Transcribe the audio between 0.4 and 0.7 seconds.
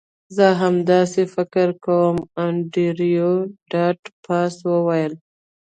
هم